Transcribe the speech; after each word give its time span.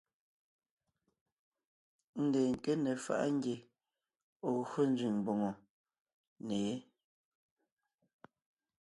Ndeen 2.23 2.49
nke 2.57 2.71
ne 2.83 2.91
faʼa 3.05 3.25
ngie 3.35 3.57
ɔ̀ 4.47 4.53
gyo 4.71 4.81
nzẅìŋ 4.91 5.15
mbòŋo 5.21 5.51
ne 6.45 6.55
yé. 6.65 6.73